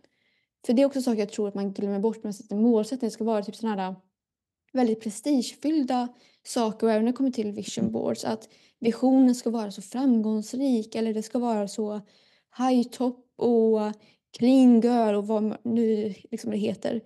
[0.67, 3.07] För det är också saker jag tror att man glömmer bort när man sätter målsättning.
[3.09, 3.95] Det ska vara typ sådana här
[4.75, 6.09] väldigt prestigefyllda
[6.47, 8.49] saker och även när det kommer till vision boards att
[8.81, 12.01] visionen ska vara så framgångsrik eller det ska vara så
[12.59, 13.81] high top och
[14.39, 17.01] clean girl och vad nu liksom det heter.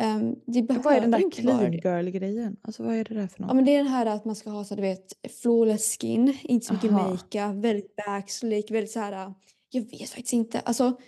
[0.00, 2.56] Um, det Vad är den där clean girl-grejen?
[2.62, 3.48] Alltså vad är det där för något?
[3.48, 5.12] Ja men det är den här att man ska ha så du vet
[5.42, 7.10] flawless skin, inte så mycket Aha.
[7.10, 9.34] makeup, väldigt backslick, väldigt så här.
[9.70, 10.60] Jag vet faktiskt inte.
[10.60, 10.98] Alltså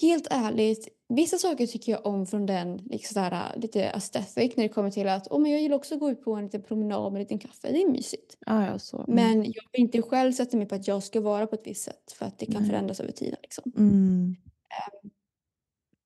[0.00, 4.62] helt ärligt, vissa saker tycker jag om från den liksom så här, lite aesthetic när
[4.62, 6.62] det kommer till att oh, men jag gillar också att gå ut på en liten
[6.62, 7.72] promenad med en liten kaffe.
[7.72, 8.36] Det är mysigt.
[8.46, 8.96] Ah, ja, så.
[8.96, 9.14] Mm.
[9.14, 11.84] Men jag vill inte själv sätta mig på att jag ska vara på ett visst
[11.84, 12.70] sätt för att det kan Nej.
[12.70, 13.38] förändras över tiden.
[13.42, 13.72] Liksom.
[13.76, 14.36] Mm.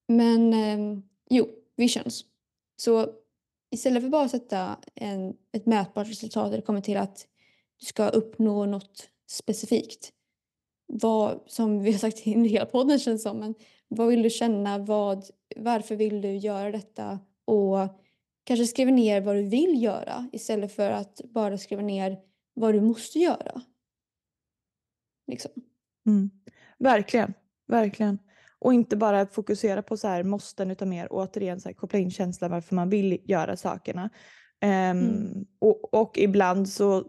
[0.07, 2.25] Men ehm, jo, visions.
[2.77, 3.07] Så
[3.71, 7.27] istället för bara att sätta en, ett mätbart resultat där det kommer till att
[7.79, 10.13] du ska uppnå något specifikt.
[10.93, 13.39] Vad, som vi har sagt i hela podden känns som.
[13.39, 13.55] Men
[13.87, 14.77] vad vill du känna?
[14.77, 15.25] Vad,
[15.55, 17.19] varför vill du göra detta?
[17.45, 17.77] Och
[18.43, 22.17] kanske skriva ner vad du vill göra istället för att bara skriva ner
[22.53, 23.61] vad du måste göra.
[25.27, 25.51] Liksom.
[26.07, 26.29] Mm.
[26.79, 27.33] Verkligen,
[27.67, 28.19] verkligen.
[28.59, 32.11] Och inte bara fokusera på så här måsten utan mer återigen så här, koppla in
[32.11, 34.09] känslan varför man vill göra sakerna.
[34.61, 35.45] Ehm, Mm.
[35.59, 37.05] och, och ibland så,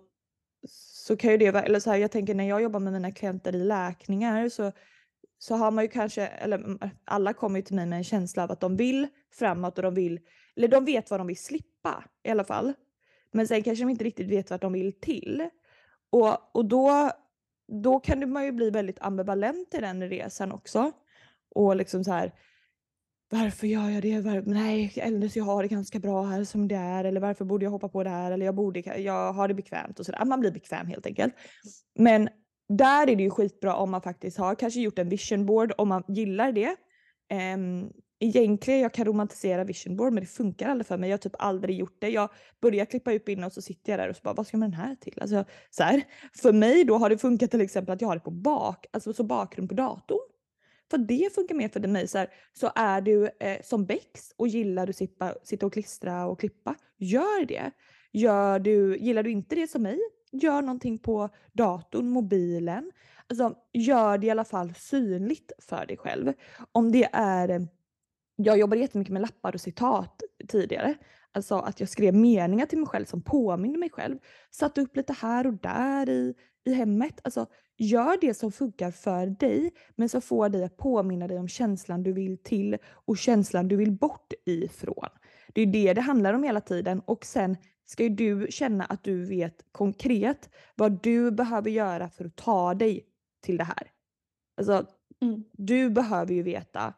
[1.02, 3.12] så kan ju det vara, eller så här, jag tänker när jag jobbar med mina
[3.12, 4.72] klienter i läkningar så,
[5.38, 8.52] så har man ju kanske, eller alla kommer ju till mig med en känsla av
[8.52, 10.20] att de vill framåt och de vill,
[10.56, 12.72] eller de vet vad de vill slippa i alla fall.
[13.32, 15.48] Men sen kanske de inte riktigt vet vad de vill till.
[16.10, 17.10] Och, och då,
[17.82, 20.92] då kan man ju bli väldigt ambivalent i den resan också.
[21.54, 22.32] Och liksom så här,
[23.32, 24.20] varför gör jag det?
[24.20, 27.04] Var, nej, Elnes, jag har det ganska bra här som det är.
[27.04, 28.32] Eller varför borde jag hoppa på det här?
[28.32, 30.24] Eller jag, borde, jag har det bekvämt och sådär.
[30.24, 31.34] Man blir bekväm helt enkelt.
[31.98, 32.28] Men
[32.68, 35.88] där är det ju skitbra om man faktiskt har kanske gjort en vision board om
[35.88, 36.76] man gillar det.
[37.54, 41.10] Um, egentligen jag kan romantisera vision board men det funkar aldrig för mig.
[41.10, 42.08] Jag har typ aldrig gjort det.
[42.08, 42.28] Jag
[42.62, 44.70] börjar klippa ut innan och så sitter jag där och så bara vad ska man
[44.70, 45.18] den här till?
[45.20, 46.02] Alltså, så här.
[46.42, 49.12] För mig då har det funkat till exempel att jag har det på bak, alltså
[49.12, 50.31] så bakgrund på datorn.
[50.92, 52.08] För det funkar mer för mig.
[52.08, 56.26] Så, här, så är du eh, som Bex och gillar du sitta, sitta och klistra
[56.26, 57.70] och klippa, gör det.
[58.12, 59.98] Gör du, gillar du inte det som mig,
[60.32, 62.92] gör någonting på datorn, mobilen.
[63.26, 66.32] Alltså, gör det i alla fall synligt för dig själv.
[66.72, 67.60] Om det är, eh,
[68.36, 70.94] jag jobbade jättemycket med lappar och citat tidigare.
[71.32, 74.18] Alltså att jag skrev meningar till mig själv som påminner mig själv.
[74.50, 77.20] Satte upp lite här och där i, i hemmet.
[77.24, 77.46] Alltså
[77.82, 82.02] gör det som funkar för dig men som får dig att påminna dig om känslan
[82.02, 85.08] du vill till och känslan du vill bort ifrån.
[85.52, 89.04] Det är det det handlar om hela tiden och sen ska ju du känna att
[89.04, 93.06] du vet konkret vad du behöver göra för att ta dig
[93.42, 93.90] till det här.
[94.56, 94.86] Alltså
[95.22, 95.44] Mm.
[95.52, 96.94] du behöver ju veta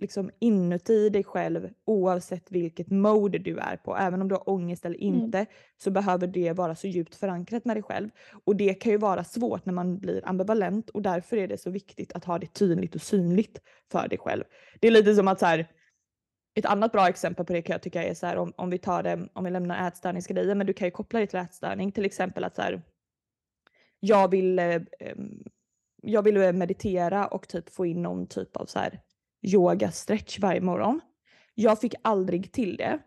[0.00, 3.96] liksom inuti dig själv oavsett vilket mode du är på.
[3.96, 5.14] Även om du har ångest eller Mm.
[5.14, 8.10] inte så behöver det vara så djupt förankrat med dig själv.
[8.44, 11.70] Och det kan ju vara svårt när man blir ambivalent och därför är det så
[11.70, 13.60] viktigt att ha det tydligt och synligt
[13.92, 14.44] för dig själv.
[14.80, 15.70] Det är lite som att så här,
[16.54, 18.78] ett annat bra exempel på det kan jag tycka är så här om, om vi
[18.78, 21.92] tar det, om vi lämnar ätstörningsgrejer, men du kan ju koppla det till ätstörning.
[21.92, 22.82] Till exempel att så här,
[24.00, 24.80] jag vill, eh,
[26.02, 29.00] jag vill eh, meditera och typ få in någon typ av så här
[29.42, 31.00] yoga stretch varje morgon.
[31.54, 32.98] Jag fick aldrig till det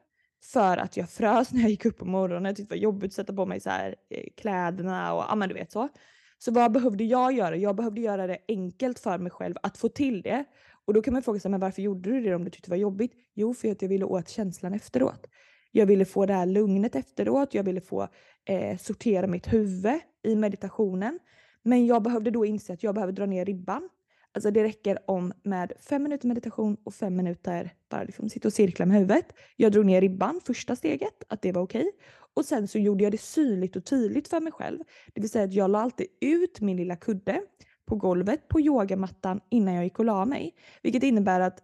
[0.44, 2.46] för att jag frös när jag gick upp på morgonen.
[2.46, 5.36] Jag tyckte det var jobbigt att sätta på mig så här eh, kläderna och ja
[5.36, 5.90] men du vet så.
[6.38, 7.56] Så vad behövde jag göra?
[7.56, 10.46] Jag behövde göra det enkelt för mig själv att få till det.
[10.86, 12.74] Och då kan man fråga sig, men varför gjorde du det om du tyckte det
[12.74, 13.12] var jobbigt?
[13.34, 15.28] Jo, för att jag ville åt känslan efteråt.
[15.72, 17.54] Jag ville få det här lugnet efteråt.
[17.54, 18.08] Jag ville få
[18.46, 21.20] eh, sortera mitt huvud i meditationen.
[21.64, 23.90] Men jag behövde då inse att jag behöver dra ner ribban.
[24.34, 28.54] Alltså det räcker om med fem minuter meditation och fem minuter bara liksom sitta och
[28.54, 29.26] cirkla med huvudet.
[29.56, 31.92] Jag drog ner ribban första steget, att det var okej.
[32.34, 34.80] Och sen så gjorde jag det synligt och tydligt för mig själv.
[35.14, 37.42] Det vill säga att jag la alltid ut min lilla kudde
[37.86, 40.56] på golvet på yogamattan innan jag gick och la mig.
[40.82, 41.64] Vilket innebär att,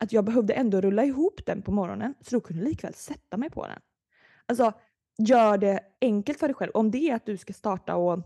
[0.00, 3.36] att jag behövde ändå rulla ihop den på morgonen så då kunde jag likväl sätta
[3.36, 3.78] mig på den.
[4.46, 4.72] Alltså
[5.18, 6.70] gör det enkelt för dig själv.
[6.74, 8.18] Om det är att du ska starta och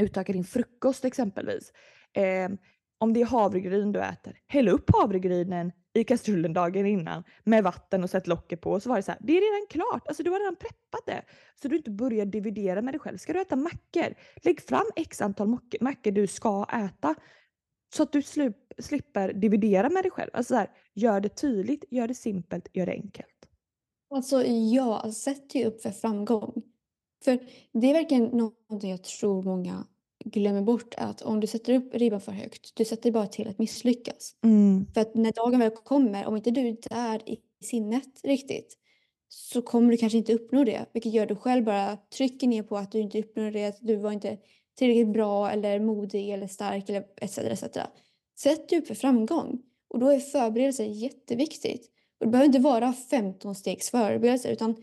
[0.00, 1.72] utöka din frukost exempelvis.
[2.12, 2.48] Eh,
[2.98, 8.04] om det är havregryn du äter, häll upp havregrynen i kastrullen dagen innan med vatten
[8.04, 8.70] och sätt locket på.
[8.70, 10.08] Och så var det så här, det är redan klart.
[10.08, 11.22] Alltså du har redan preppat det.
[11.62, 13.18] Så du inte börjar dividera med dig själv.
[13.18, 14.14] Ska du äta mackor?
[14.42, 17.14] Lägg fram x antal mackor du ska äta.
[17.96, 18.22] Så att du
[18.78, 20.30] slipper dividera med dig själv.
[20.32, 23.28] Alltså så här, gör det tydligt, gör det simpelt, gör det enkelt.
[24.10, 26.62] Alltså ja, sätter sätt ju upp för framgång.
[27.24, 27.38] För
[27.72, 29.86] det är verkligen någonting jag tror många
[30.24, 33.58] glömmer bort att om du sätter upp ribban för högt, du sätter bara till att
[33.58, 34.34] misslyckas.
[34.44, 34.86] Mm.
[34.94, 38.78] För att när dagen väl kommer, om inte du är där i sinnet riktigt,
[39.28, 40.86] så kommer du kanske inte uppnå det.
[40.92, 43.78] Vilket gör att du själv bara trycker ner på att du inte uppnår det, att
[43.80, 44.38] du var inte
[44.78, 47.38] tillräckligt bra eller modig eller stark eller etc.
[47.38, 47.78] etc.
[48.38, 49.62] Sätt upp för framgång.
[49.88, 51.90] Och då är förberedelse jätteviktigt.
[52.20, 54.76] Och det behöver inte vara 15 stegs förberedelse utan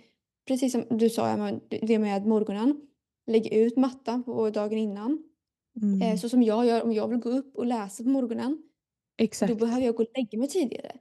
[0.47, 2.82] precis som du sa, det med morgonen.
[3.27, 5.23] Lägg ut mattan på dagen innan.
[5.82, 6.02] Mm.
[6.02, 8.64] Eh, så som jag gör om jag vill gå upp och läsa på morgonen.
[9.18, 9.54] Exakt.
[9.54, 10.92] Då behöver jag gå och lägga mig tidigare.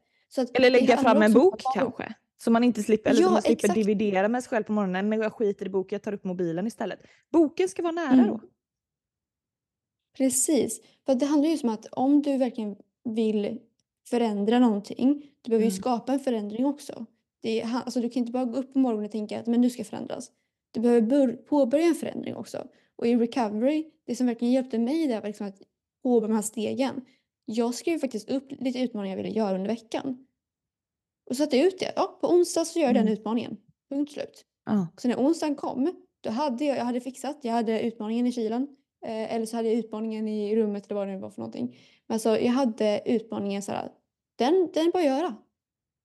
[0.54, 2.14] eller lägga fram en bok kanske.
[2.42, 3.74] Så man inte slipper, eller ja, man slipper exakt.
[3.74, 5.08] dividera med sig själv på morgonen.
[5.08, 7.00] Men jag skiter i boken, jag tar upp mobilen istället.
[7.32, 8.26] Boken ska vara nära Mm.
[8.28, 8.40] då.
[10.16, 10.80] Precis.
[11.06, 13.58] För det handlar ju om att om du verkligen vill
[14.08, 15.80] förändra någonting, du behöver ju Mm.
[15.82, 17.06] skapa en förändring också.
[17.42, 19.60] Det är, alltså, du kan inte bara gå upp på morgonen och tänka att men
[19.60, 20.30] nu ska jag förändras.
[20.70, 22.66] Du behöver bör- påbörja en förändring också.
[23.00, 25.62] Och i recovery, det som verkligen hjälpte mig där var liksom att
[26.02, 27.04] påbörja de här stegen.
[27.44, 30.26] Jag skrev faktiskt upp lite utmaningar jag ville göra under veckan.
[31.30, 31.92] Och satte ut det.
[31.96, 33.12] Ja, på onsdag så gör jag den Mm.
[33.12, 33.56] utmaningen.
[33.88, 34.44] Punkt slut.
[34.66, 34.86] Ja.
[34.96, 38.76] Så när onsdagen kom, då hade jag, jag hade fixat, jag hade utmaningen i kylen.
[39.06, 41.78] Eh, eller så hade jag utmaningen i rummet eller vad det nu var för någonting.
[42.06, 43.92] Men alltså jag hade utmaningen så här,
[44.36, 45.36] den, den är bara att göra.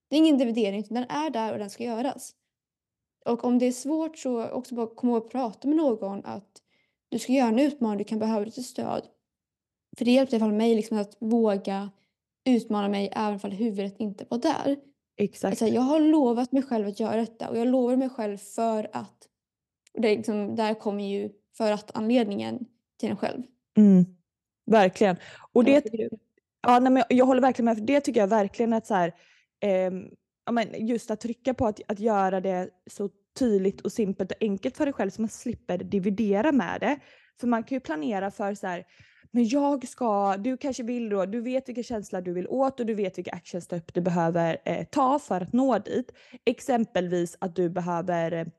[0.10, 2.36] Det är ingen dividering, utan den är där och den ska göras.
[3.26, 6.62] Och om det är svårt så också bara komma att prata med någon att
[7.10, 9.04] du ska göra en utmaning, du kan behöva lite stöd.
[9.98, 11.92] För det hjälpte i alla fall mig liksom att våga
[12.46, 14.78] utmana mig även om huvudet inte var där.
[15.18, 15.52] Exakt.
[15.52, 18.90] Alltså, jag har lovat mig själv att göra detta och jag lovar mig själv för
[18.94, 19.28] att.
[19.94, 22.66] Och det liksom, där kommer ju för att anledningen
[23.00, 23.44] till en själv.
[23.78, 24.06] Mm.
[24.66, 25.18] Verkligen.
[25.52, 25.84] Och det,
[26.62, 27.78] ja, nej, men jag håller verkligen med.
[27.78, 29.14] För det tycker jag verkligen att så här,
[29.60, 30.10] ehm,
[30.46, 34.38] ja, men just att trycka på att, att göra det så tydligt och simpelt och
[34.42, 37.00] enkelt för dig själv så man slipper dividera med det.
[37.40, 38.86] För man kan ju planera för så här,
[39.32, 42.86] men jag ska, du kanske vill då, du vet vilka känslor du vill åt och
[42.86, 46.12] du vet vilka actionstep du behöver eh, ta för att nå dit.
[46.46, 48.52] Exempelvis att du behöver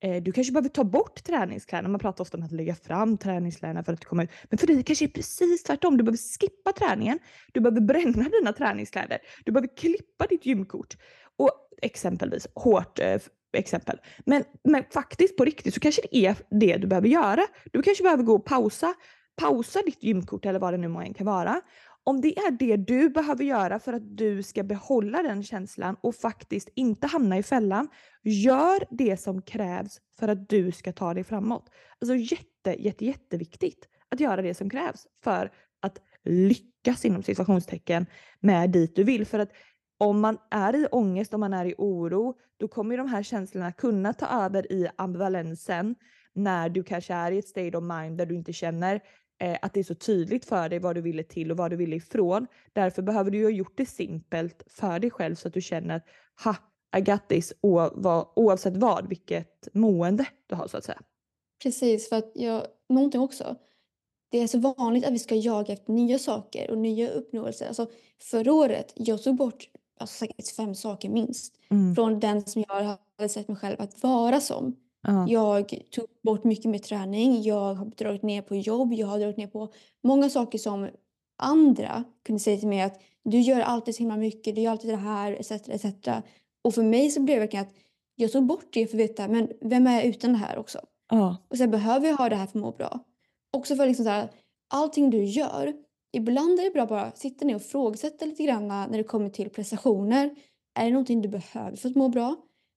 [0.00, 1.88] Eh, du kanske behöver ta bort träningskläderna.
[1.88, 4.30] Man pratar ofta om att lägga fram träningskläderna för att komma ut.
[4.50, 5.96] Men för dig kanske det är precis tvärtom.
[5.96, 7.18] Du behöver skippa träningen.
[7.52, 9.18] Du behöver bränna dina träningskläder.
[9.44, 10.96] Du behöver klippa ditt gymkort.
[11.36, 11.50] Och
[11.82, 13.18] exempelvis, hårt eh,
[13.56, 14.00] exempel.
[14.26, 17.46] Men, men faktiskt på riktigt så kanske det är det du behöver göra.
[17.72, 18.94] Du kanske behöver gå och pausa.
[19.36, 21.60] Pausa ditt gymkort eller vad det nu än kan vara.
[22.04, 26.14] Om det är det du behöver göra för att du ska behålla den känslan och
[26.14, 27.88] faktiskt inte hamna i fällan,
[28.24, 31.70] gör det som krävs för att du ska ta dig framåt.
[32.00, 38.06] Alltså jätte, jätte, jätteviktigt att göra det som krävs för att lyckas inom situationstecken
[38.40, 39.26] med dit du vill.
[39.26, 39.52] För att
[39.98, 43.22] om man är i ångest, om man är i oro, då kommer ju de här
[43.22, 45.94] känslorna kunna ta över i ambivalensen
[46.32, 49.00] när du kanske är i ett state of mind där du inte känner
[49.40, 51.76] eh, att det är så tydligt för dig vad du ville till och vad du
[51.76, 52.46] ville ifrån.
[52.72, 55.96] Därför behöver du ju ha gjort det simpelt för dig själv så att du känner
[55.96, 56.04] att
[56.44, 56.56] ha,
[56.98, 57.52] I got this
[58.34, 61.00] oavsett vad, vilket mående du har så att säga.
[61.62, 63.56] Precis, för att jag, någonting också.
[64.30, 67.66] Det är så vanligt att vi ska jaga efter nya saker och nya uppnåelser.
[67.66, 67.86] Alltså,
[68.22, 69.68] förra året, jag tog bort
[70.00, 71.54] alltså, säkert fem saker minst.
[71.70, 71.94] Mm.
[71.94, 74.76] Från den som jag hade sett mig själv att vara som.
[75.02, 75.28] Ja.
[75.28, 79.36] Jag tog bort mycket med träning, jag har dragit ner på jobb, jag har dragit
[79.36, 80.88] ner på många saker som
[81.38, 84.90] andra kunde säga till mig att du gör alltid så himla mycket, du gör alltid
[84.90, 85.50] det här etc.
[85.50, 85.86] etc.
[86.64, 87.74] Och för mig så blev det verkligen att
[88.14, 90.78] jag tog bort det för att veta, men vem är jag utan det här också?
[91.10, 91.36] Ja.
[91.48, 92.98] Och sen behöver jag ha det här för att må bra.
[93.52, 94.28] Också för liksom så här,
[94.68, 95.74] allting du gör,
[96.18, 99.28] ibland är det bra att bara sitta ner och frågasätta lite grann när det kommer
[99.28, 100.30] till prestationer.
[100.78, 102.36] Är det någonting du behöver för att må bra?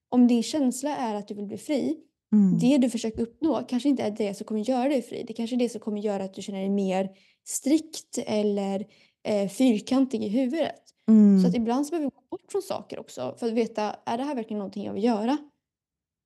[0.09, 1.97] Om din känsla är att du vill bli fri,
[2.33, 2.59] Mm.
[2.59, 5.23] det du försöker uppnå kanske inte är det som kommer göra dig fri.
[5.27, 7.09] Det kanske är det som kommer göra att du känner dig mer
[7.47, 8.85] strikt eller
[9.23, 10.81] eh, fyrkantig i huvudet.
[11.09, 11.41] Mm.
[11.41, 14.17] Så att ibland så behöver vi gå bort från saker också för att veta, är
[14.17, 15.37] det här verkligen någonting jag vill göra?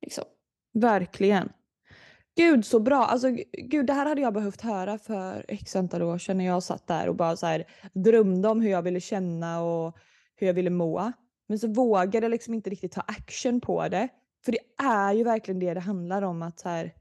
[0.01, 0.23] Liksom.
[0.73, 1.49] Verkligen.
[2.35, 3.05] Gud så bra.
[3.05, 6.63] Alltså gud det här hade jag behövt höra för x antal år sedan när jag
[6.63, 9.97] satt där och bara så här drömde om hur jag ville känna och
[10.35, 11.11] hur jag ville må.
[11.47, 14.07] Men så vågade jag liksom inte riktigt ta action på det.
[14.45, 16.93] För det är ju verkligen det det handlar om att så här,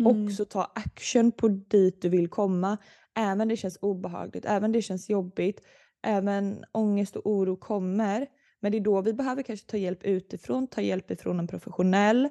[0.00, 0.26] Mm.
[0.26, 2.76] också ta action på dit du vill komma.
[3.14, 5.60] Även det känns obehagligt, även det känns jobbigt,
[6.02, 8.26] även ångest och oro kommer.
[8.60, 12.28] Men det är då vi behöver kanske ta hjälp utifrån, ta hjälp ifrån en professionell.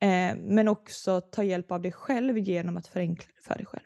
[0.00, 3.84] Eh, men också ta hjälp av dig själv genom att förenkla det för dig själv.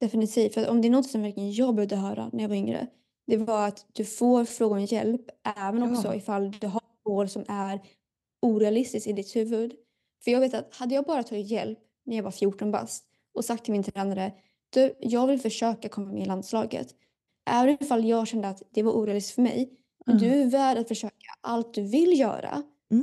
[0.00, 0.54] Definitivt.
[0.54, 2.86] För om det är något som verkligen jag behövde höra när jag var yngre.
[3.26, 5.20] Det var att du får fråga om hjälp
[5.58, 5.90] även Ja.
[5.98, 7.80] också ifall du har mål som är
[8.42, 9.72] orealistiskt i ditt huvud.
[10.24, 13.44] För jag vet att hade jag bara tagit hjälp när jag var 14 bast och
[13.44, 14.32] sagt till min tränare
[14.70, 16.88] du, jag vill försöka komma med i landslaget.
[17.50, 19.70] Även ifall jag kände att det var orealistiskt för mig.
[20.06, 20.28] Men Mm.
[20.30, 22.62] du är värd att försöka allt du vill göra.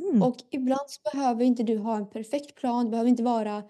[0.09, 0.21] Mm.
[0.21, 3.63] Och ibland så behöver inte du ha en perfekt plan, det behöver inte vara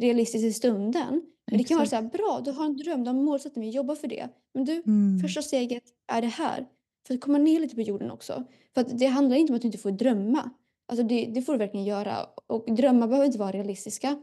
[0.00, 1.22] realistiskt i stunden.
[1.50, 3.70] Men det kan vara så här, bra, du har en dröm, du har en målsättning,
[3.70, 4.28] jobba för det.
[4.54, 5.18] Men du, Mm.
[5.20, 5.82] första steget
[6.12, 6.66] är det här.
[7.06, 8.44] För att komma ner lite på jorden också.
[8.74, 10.50] För det handlar inte om att du inte får drömma.
[10.88, 12.16] Alltså det, det får du verkligen göra.
[12.46, 14.16] Och drömmar behöver inte vara realistiska.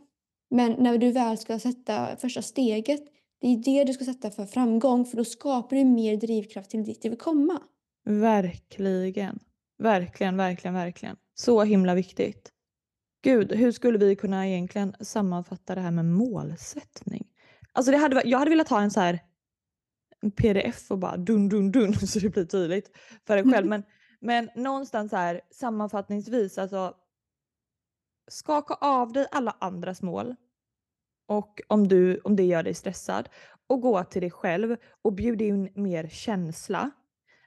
[0.50, 3.02] Men när du väl ska sätta första steget,
[3.42, 5.06] det är det du ska sätta för framgång.
[5.06, 7.60] För då skapar du mer drivkraft till dit du vill komma.
[8.06, 9.40] Verkligen.
[9.78, 11.16] Verkligen, verkligen, verkligen.
[11.34, 12.52] Så himla viktigt.
[13.24, 17.28] Gud, hur skulle vi kunna egentligen sammanfatta det här med målsättning?
[17.74, 19.20] Alltså det hade, jag hade velat ha en så här
[20.22, 22.92] en pdf och bara dun dun dun så det blir tydligt
[23.28, 23.68] för en själv.
[23.70, 23.84] Men,
[24.20, 26.96] men någonstans här sammanfattningsvis alltså
[28.28, 30.36] skaka av dig alla andras mål
[31.28, 33.30] och om, du, om det gör dig stressad
[33.68, 36.92] och gå till dig själv och bjud in mer känsla.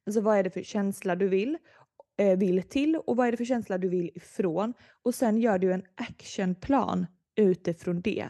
[0.06, 1.58] Alltså vad är det för känsla du vill,
[2.16, 5.58] Eh, vill till och vad är det för känsla du vill ifrån och sen gör
[5.58, 8.28] du en actionplan utifrån det.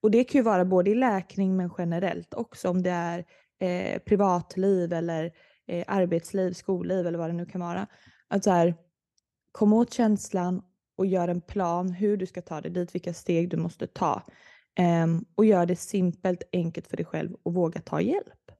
[0.00, 3.24] Och det kan ju vara både i läkning men generellt också om det är
[3.60, 5.32] eh, privatliv eller
[5.66, 7.86] eh, arbetsliv, skolliv eller vad det nu kan vara.
[8.28, 8.74] Att så här,
[9.52, 10.62] kom åt känslan
[10.96, 14.22] och gör en plan hur du ska ta dig dit, vilka steg du måste ta.
[14.76, 18.52] Ehm, och gör det simpelt, enkelt för dig själv och våga ta hjälp.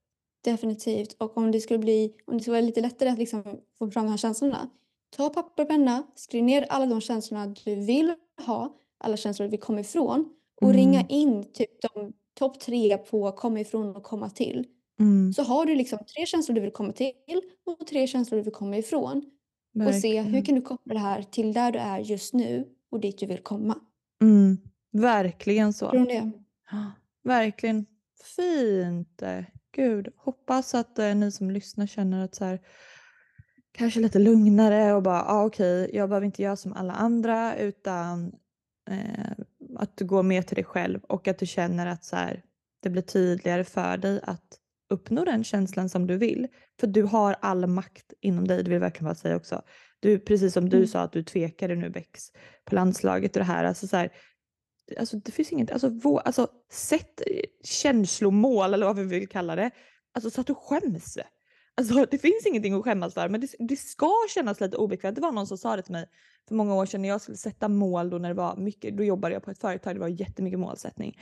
[0.44, 1.12] Definitivt.
[1.18, 3.42] Och om det skulle bli, om det skulle vara lite lättare att liksom
[3.78, 4.68] få fram de här känslorna.
[5.16, 8.14] Ta papper och penna, skriv ner alla de känslorna du vill
[8.46, 10.28] ha, alla känslor du vill komma ifrån.
[10.60, 10.76] Och Mm.
[10.76, 14.66] ringa in typ de topp tre på komma ifrån och komma till.
[15.00, 17.12] Mm, Så har du liksom tre känslor du vill komma till
[17.66, 19.22] och tre känslor du vill komma ifrån.
[19.88, 20.44] Och se hur verkligen.
[20.44, 23.38] kan du koppla det här till där du är just nu och dit du vill
[23.42, 23.74] komma.
[24.22, 24.58] Mm,
[24.92, 25.92] verkligen så.
[25.92, 26.30] det?
[27.24, 27.86] Verkligen
[28.36, 29.22] fint.
[29.76, 32.60] Gud, hoppas att eh, ni som lyssnar känner att så här,
[33.72, 38.32] kanske lite lugnare och bara, ah, okej, jag behöver inte göra som alla andra utan
[38.90, 39.32] eh,
[39.78, 42.42] att du går mer till dig själv och att du känner att så här,
[42.82, 44.58] det blir tydligare för dig att
[44.90, 46.48] uppnå den känslan som du vill.
[46.80, 49.62] För du har all makt inom dig, det vill jag verkligen bara säga också.
[50.00, 50.88] Du, precis som du Mm.
[50.88, 52.32] sa att du tvekade nu Bex
[52.64, 53.64] på landslaget och det här.
[53.64, 54.12] Alltså så här
[54.98, 59.56] alltså det finns inget, alltså, vå, alltså sätt eh, känslomål eller vad vi vill kalla
[59.56, 59.70] det.
[60.14, 61.18] Alltså så att du skäms.
[61.76, 65.14] Alltså det finns ingenting att skämmas för men det, det ska kännas lite obekvämt.
[65.14, 66.06] Det var någon som sa det till mig
[66.48, 69.04] för många år sedan när jag skulle sätta mål då när det var mycket, då
[69.04, 71.18] jobbade jag på ett företag, det var jättemycket målsättning.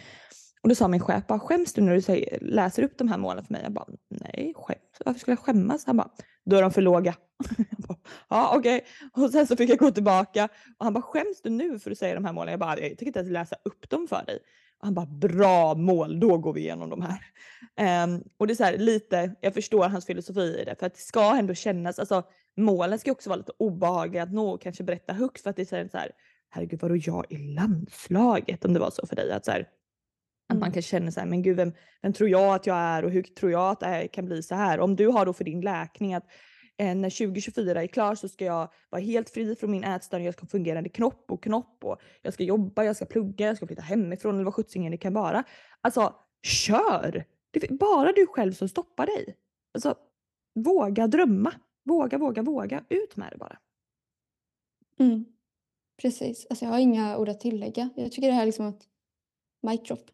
[0.63, 3.19] Och då sa min chef bara, skäms du när du säger, läser upp de här
[3.19, 3.63] målen för mig?
[3.63, 4.79] Jag bara, nej, skäms.
[5.05, 5.87] varför skulle jag skämmas?
[5.87, 6.11] Han bara,
[6.45, 7.15] då är de för låga.
[7.89, 7.99] Bara,
[8.29, 8.85] ja okej.
[9.13, 10.49] Och sen så fick jag gå tillbaka
[10.79, 12.51] och han bara, skäms du nu för att säga de här målen?
[12.51, 14.39] Jag bara, jag tänker inte ens läsa upp dem för dig.
[14.79, 18.05] Och han bara, bra mål, då går vi igenom de här.
[18.05, 20.95] Um, och det är så här, lite, jag förstår hans filosofi i det, för att
[20.95, 22.23] det ska ändå kännas, alltså
[22.57, 25.73] målen ska också vara lite obehagliga att nå och kanske berätta högt för att det
[25.73, 26.11] är så här,
[26.51, 28.65] herregud vadå jag i landslaget?
[28.65, 29.33] Om det var så för dig.
[29.33, 29.69] Att, så här,
[30.49, 30.73] att man Mm.
[30.73, 33.23] kan känna så här, men gud vem, vem tror jag att jag är och hur
[33.23, 34.81] tror jag att det här kan bli så här?
[34.81, 36.25] Om du har då för din läkning att
[36.79, 40.35] eh, när 2024 är klar så ska jag vara helt fri från min ätstörning, jag
[40.35, 43.67] ska ha fungerande knopp och knopp och jag ska jobba, jag ska plugga, jag ska
[43.67, 45.45] flytta hemifrån eller vad sjuttsingen det kan vara.
[45.81, 47.25] Alltså kör!
[47.51, 49.37] Det är bara du själv som stoppar dig.
[49.75, 49.95] Alltså
[50.55, 51.53] våga drömma.
[51.85, 52.85] Våga, våga, våga.
[52.89, 53.59] Ut med det bara.
[54.99, 55.25] Mm.
[56.03, 56.47] Precis.
[56.51, 57.91] Alltså jag har inga ord att tillägga.
[57.97, 58.83] Jag tycker det här är liksom ett
[59.63, 60.11] mic drop.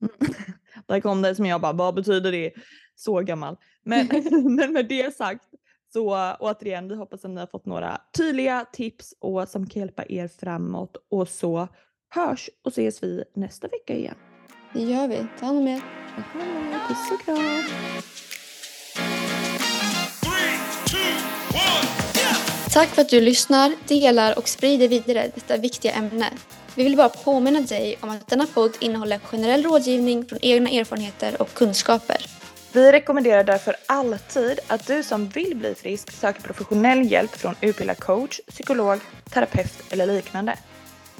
[0.86, 2.52] Där kom det som jag bara, vad betyder det?
[2.94, 3.56] Så gammal.
[3.84, 4.08] Men,
[4.56, 5.44] men med det sagt
[5.92, 10.04] så återigen, vi hoppas att ni har fått några tydliga tips och som kan hjälpa
[10.08, 11.68] er framåt och så
[12.08, 14.14] hörs och ses vi nästa vecka igen.
[14.72, 15.26] Det gör vi.
[15.38, 15.80] Ta hand om er.
[16.88, 17.62] Puss och kram.
[22.72, 26.26] Tack för att du lyssnar, delar och sprider vidare detta viktiga ämne.
[26.74, 31.42] Vi vill bara påminna dig om att denna podd innehåller generell rådgivning från egna erfarenheter
[31.42, 32.26] och kunskaper.
[32.72, 37.98] Vi rekommenderar därför alltid att du som vill bli frisk söker professionell hjälp från utbildad
[37.98, 39.00] coach, psykolog,
[39.30, 40.56] terapeut eller liknande.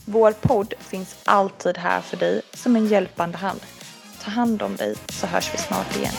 [0.05, 3.61] Vår podd finns alltid här för dig som en hjälpande hand.
[4.23, 6.15] Ta hand om dig så hörs vi snart igen.